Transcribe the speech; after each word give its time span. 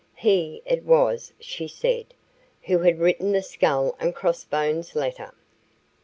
He, 0.15 0.63
it 0.65 0.83
was, 0.83 1.31
she 1.39 1.67
said, 1.67 2.15
who 2.63 2.79
had 2.79 2.97
written 2.97 3.33
the 3.33 3.43
skull 3.43 3.95
and 3.99 4.15
cross 4.15 4.43
bones 4.43 4.95
letter. 4.95 5.31